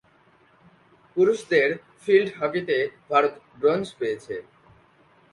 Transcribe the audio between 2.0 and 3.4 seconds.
field হকিতে ভারত